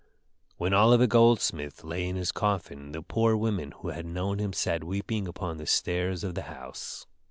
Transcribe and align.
When 0.57 0.73
Oliver 0.73 1.05
Goldsmith 1.05 1.83
lay 1.83 2.09
in 2.09 2.15
his 2.15 2.31
coffin 2.31 2.91
the 2.91 3.03
poor 3.03 3.35
women 3.37 3.69
who 3.83 3.89
had 3.89 4.07
known 4.07 4.39
him 4.39 4.51
sat 4.51 4.83
weeping 4.83 5.27
upon 5.27 5.57
the 5.57 5.67
stairs 5.67 6.23
of 6.23 6.33
the 6.33 6.41
house. 6.49 7.05